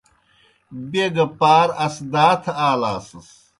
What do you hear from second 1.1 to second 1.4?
گہ